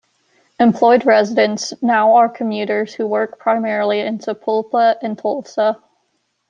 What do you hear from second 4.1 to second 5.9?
Sapulpa and Tulsa.